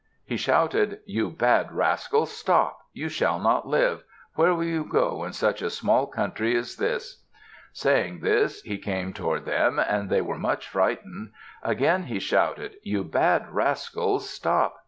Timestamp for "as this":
6.55-7.23